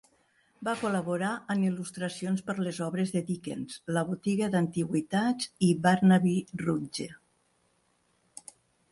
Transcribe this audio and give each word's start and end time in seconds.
Va 0.67 0.73
col·laborar 0.83 1.33
en 1.55 1.59
il·lustracions 1.65 2.39
per 2.47 2.55
a 2.55 2.63
les 2.67 2.79
obres 2.85 3.13
Dickens 3.27 3.75
"La 3.97 4.03
botiga 4.07 4.47
d'antiguitats" 4.55 5.51
i 5.67 5.69
"Barnaby 5.83 6.33
Rudge". 6.63 7.07